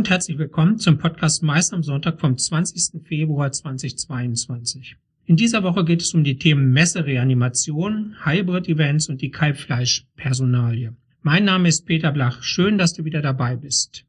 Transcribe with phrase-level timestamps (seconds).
[0.00, 3.06] und herzlich willkommen zum Podcast Meist am Sonntag vom 20.
[3.06, 4.96] Februar 2022.
[5.26, 10.96] In dieser Woche geht es um die Themen Messereanimation, Hybrid-Events und die Kalbfleischpersonalie.
[11.20, 12.42] Mein Name ist Peter Blach.
[12.42, 14.06] Schön, dass du wieder dabei bist.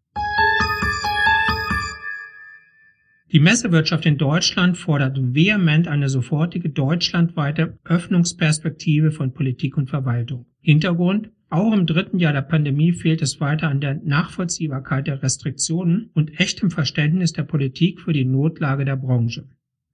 [3.34, 10.46] Die Messewirtschaft in Deutschland fordert vehement eine sofortige deutschlandweite Öffnungsperspektive von Politik und Verwaltung.
[10.62, 16.10] Hintergrund auch im dritten Jahr der Pandemie fehlt es weiter an der Nachvollziehbarkeit der Restriktionen
[16.14, 19.46] und echtem Verständnis der Politik für die Notlage der Branche.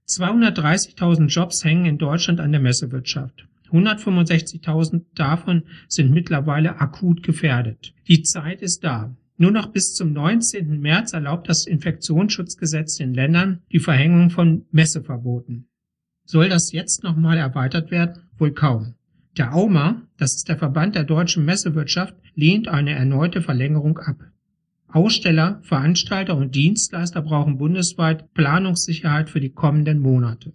[0.08, 3.48] 230.000 Jobs hängen in Deutschland an der Messewirtschaft.
[3.72, 7.94] 165.000 davon sind mittlerweile akut gefährdet.
[8.08, 9.14] Die Zeit ist da.
[9.38, 10.80] Nur noch bis zum 19.
[10.80, 15.68] März erlaubt das Infektionsschutzgesetz den Ländern die Verhängung von Messeverboten.
[16.26, 18.24] Soll das jetzt nochmal erweitert werden?
[18.38, 18.96] Wohl kaum.
[19.38, 24.18] Der AUMA, das ist der Verband der deutschen Messewirtschaft, lehnt eine erneute Verlängerung ab.
[24.88, 30.54] Aussteller, Veranstalter und Dienstleister brauchen bundesweit Planungssicherheit für die kommenden Monate.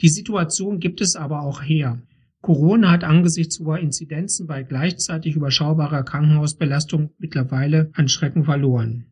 [0.00, 2.00] Die Situation gibt es aber auch her.
[2.40, 9.06] Corona hat angesichts hoher Inzidenzen bei gleichzeitig überschaubarer Krankenhausbelastung mittlerweile an Schrecken verloren.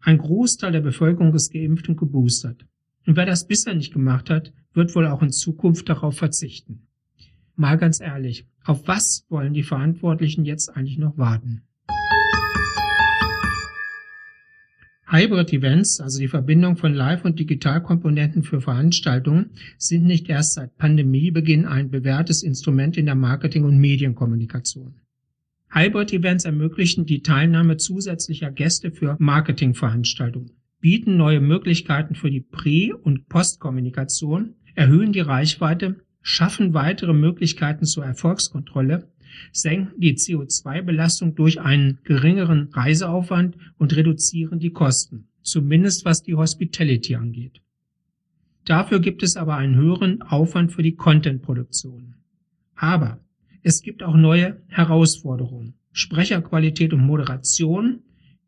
[0.00, 2.64] Ein Großteil der Bevölkerung ist geimpft und geboostert.
[3.06, 6.86] Und wer das bisher nicht gemacht hat, wird wohl auch in Zukunft darauf verzichten.
[7.56, 11.62] Mal ganz ehrlich, auf was wollen die Verantwortlichen jetzt eigentlich noch warten?
[15.08, 21.66] Hybrid-Events, also die Verbindung von Live- und Digitalkomponenten für Veranstaltungen, sind nicht erst seit Pandemiebeginn
[21.66, 24.94] ein bewährtes Instrument in der Marketing- und Medienkommunikation.
[25.70, 33.28] Hybrid-Events ermöglichen die Teilnahme zusätzlicher Gäste für Marketingveranstaltungen, bieten neue Möglichkeiten für die Prä- und
[33.28, 39.08] Postkommunikation, erhöhen die Reichweite schaffen weitere Möglichkeiten zur Erfolgskontrolle,
[39.52, 47.16] senken die CO2-Belastung durch einen geringeren Reiseaufwand und reduzieren die Kosten, zumindest was die Hospitality
[47.16, 47.60] angeht.
[48.64, 52.14] Dafür gibt es aber einen höheren Aufwand für die Content-Produktion.
[52.76, 53.18] Aber
[53.62, 55.74] es gibt auch neue Herausforderungen.
[55.92, 58.00] Sprecherqualität und Moderation,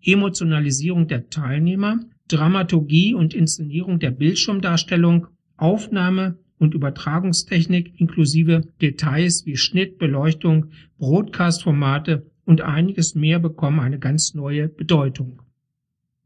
[0.03, 9.99] Emotionalisierung der Teilnehmer, Dramaturgie und Inszenierung der Bildschirmdarstellung, Aufnahme und Übertragungstechnik inklusive Details wie Schnitt,
[9.99, 10.67] Beleuchtung,
[10.99, 15.43] Broadcast-Formate und einiges mehr bekommen eine ganz neue Bedeutung.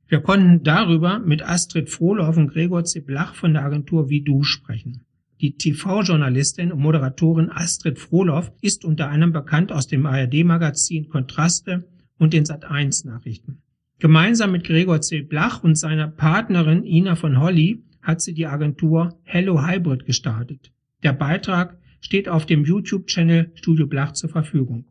[0.08, 5.04] Wir konnten darüber mit Astrid Frohloff und Gregor Ziblach von der Agentur Wie Du sprechen.
[5.40, 11.86] Die TV-Journalistin und Moderatorin Astrid Frohloff ist unter anderem bekannt aus dem ARD-Magazin Kontraste
[12.18, 13.62] und den Sat1-Nachrichten.
[14.00, 15.22] Gemeinsam mit Gregor C.
[15.22, 20.72] Blach und seiner Partnerin Ina von Holly hat sie die Agentur Hello Hybrid gestartet.
[21.02, 24.86] Der Beitrag steht auf dem YouTube-Channel Studio Blach zur Verfügung.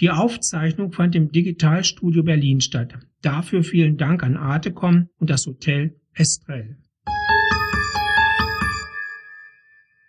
[0.00, 2.98] Die Aufzeichnung fand im Digitalstudio Berlin statt.
[3.22, 6.76] Dafür vielen Dank an Artecom und das Hotel Estrell.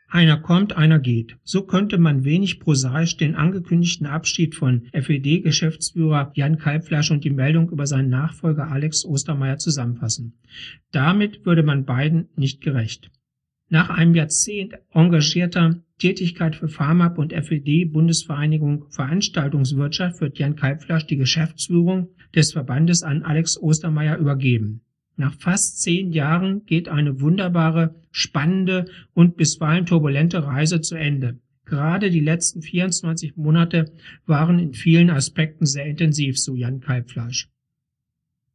[0.09, 1.37] Einer kommt, einer geht.
[1.43, 7.69] So könnte man wenig prosaisch den angekündigten Abschied von FED-Geschäftsführer Jan Kalbfleisch und die Meldung
[7.69, 10.39] über seinen Nachfolger Alex Ostermeier zusammenfassen.
[10.91, 13.11] Damit würde man beiden nicht gerecht.
[13.69, 21.17] Nach einem Jahrzehnt engagierter Tätigkeit für FAMAP und FED Bundesvereinigung Veranstaltungswirtschaft wird Jan Kalbfleisch die
[21.17, 24.81] Geschäftsführung des Verbandes an Alex Ostermeier übergeben.
[25.19, 28.85] Nach fast zehn Jahren geht eine wunderbare, spannende
[29.15, 31.39] und bisweilen turbulente Reise zu Ende.
[31.65, 33.91] Gerade die letzten 24 Monate
[34.27, 37.49] waren in vielen Aspekten sehr intensiv, so Jan Kalbfleisch.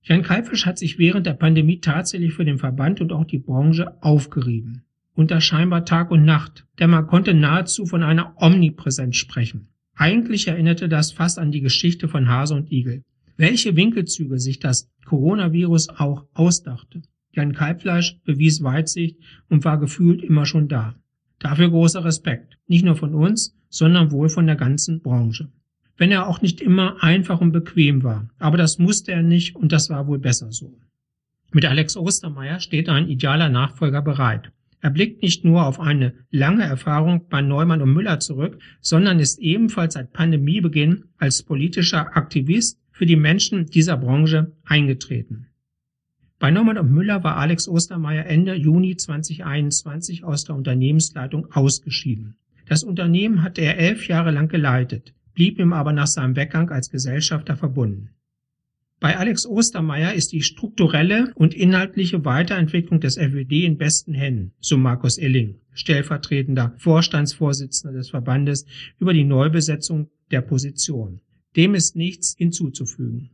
[0.02, 4.00] Jan Kalbfleisch hat sich während der Pandemie tatsächlich für den Verband und auch die Branche
[4.00, 4.84] aufgerieben.
[5.14, 9.66] Unter scheinbar Tag und Nacht, denn man konnte nahezu von einer Omnipräsenz sprechen.
[9.94, 13.02] Eigentlich erinnerte das fast an die Geschichte von Hase und Igel
[13.42, 17.02] welche Winkelzüge sich das Coronavirus auch ausdachte.
[17.32, 20.94] Jan Kalbfleisch bewies Weitsicht und war gefühlt immer schon da.
[21.40, 25.48] Dafür großer Respekt, nicht nur von uns, sondern wohl von der ganzen Branche.
[25.96, 29.72] Wenn er auch nicht immer einfach und bequem war, aber das musste er nicht und
[29.72, 30.78] das war wohl besser so.
[31.50, 34.52] Mit Alex Ostermeier steht ein idealer Nachfolger bereit.
[34.80, 39.40] Er blickt nicht nur auf eine lange Erfahrung bei Neumann und Müller zurück, sondern ist
[39.40, 45.48] ebenfalls seit Pandemiebeginn als politischer Aktivist für die Menschen dieser Branche eingetreten.
[46.38, 52.36] Bei Neumann und Müller war Alex Ostermeier Ende Juni 2021 aus der Unternehmensleitung ausgeschieden.
[52.66, 56.90] Das Unternehmen hatte er elf Jahre lang geleitet, blieb ihm aber nach seinem Weggang als
[56.90, 58.10] Gesellschafter verbunden.
[58.98, 64.78] Bei Alex Ostermeier ist die strukturelle und inhaltliche Weiterentwicklung des FWD in besten Händen, so
[64.78, 68.64] Markus Illing, stellvertretender Vorstandsvorsitzender des Verbandes
[69.00, 71.20] über die Neubesetzung der Position.
[71.56, 73.30] Dem ist nichts hinzuzufügen.